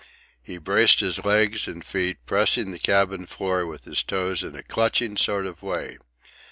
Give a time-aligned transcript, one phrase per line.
[0.41, 4.63] He braced his legs and feet, pressing the cabin floor with his toes in a
[4.63, 5.99] clutching sort of way.